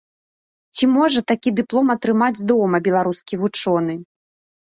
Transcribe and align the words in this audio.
Ці 0.77 0.85
можа 0.93 1.19
такі 1.31 1.49
дыплом 1.59 1.87
атрымаць 1.95 2.43
дома 2.51 2.77
беларускі 2.87 3.39
вучоны? 3.43 3.93